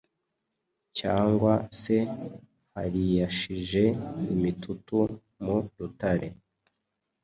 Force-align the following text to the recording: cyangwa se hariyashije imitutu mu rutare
cyangwa 0.99 1.53
se 1.79 1.95
hariyashije 2.75 3.83
imitutu 4.33 4.97
mu 5.43 5.55
rutare 5.77 6.27